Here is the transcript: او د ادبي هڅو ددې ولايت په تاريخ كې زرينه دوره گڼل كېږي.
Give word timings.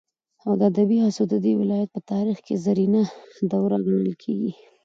او 0.45 0.51
د 0.59 0.61
ادبي 0.71 0.97
هڅو 1.05 1.23
ددې 1.33 1.53
ولايت 1.61 1.89
په 1.93 1.99
تاريخ 2.11 2.37
كې 2.45 2.55
زرينه 2.65 3.01
دوره 3.51 3.77
گڼل 3.85 4.13
كېږي. 4.23 4.51